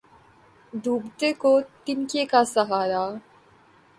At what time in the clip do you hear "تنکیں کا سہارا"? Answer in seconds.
1.85-3.03